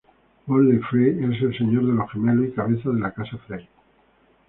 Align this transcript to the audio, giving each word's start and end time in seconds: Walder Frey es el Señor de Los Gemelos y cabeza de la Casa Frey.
Walder 0.47 0.79
Frey 0.89 1.09
es 1.11 1.43
el 1.43 1.55
Señor 1.55 1.85
de 1.85 1.93
Los 1.93 2.09
Gemelos 2.11 2.47
y 2.47 2.51
cabeza 2.53 2.89
de 2.89 2.99
la 2.99 3.13
Casa 3.13 3.37
Frey. 3.45 3.69